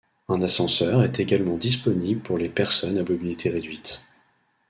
[0.29, 4.03] Un ascenseur est également disponible pour les personnes à mobilité réduite.